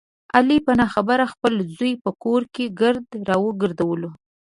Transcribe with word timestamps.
علي 0.37 0.57
په 0.65 0.71
نه 0.79 0.85
خبره 0.93 1.23
خپل 1.33 1.53
زوی 1.75 1.93
په 2.03 2.09
کور 2.23 2.41
کې 2.53 2.73
ګرد 2.79 3.07
را 3.27 3.37
وګډولو. 3.45 4.09